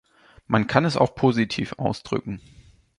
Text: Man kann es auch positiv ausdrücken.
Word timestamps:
Man 0.47 0.65
kann 0.65 0.83
es 0.83 0.97
auch 0.97 1.13
positiv 1.13 1.73
ausdrücken. 1.77 2.41